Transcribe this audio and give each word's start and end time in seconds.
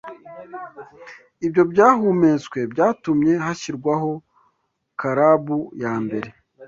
Ibyo 1.45 1.63
byahumetswe 1.71 2.59
byatumye 2.71 3.33
hashyirwaho 3.45 4.11
karabu 4.99 5.57
ya 5.81 5.93
mbere 6.03 6.29